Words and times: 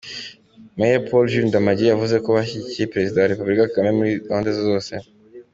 Mayor 0.77 1.01
Paul 1.07 1.23
Jules 1.31 1.49
Ndamage 1.49 1.83
yavuzeko 1.85 2.27
bashyigikiye 2.37 2.91
Perezida 2.93 3.17
wa 3.21 3.31
Repubulika 3.31 3.61
Paul 3.63 3.73
Kagame 3.73 3.91
muri 3.99 4.11
gahunda 4.27 4.49
zose. 4.65 4.93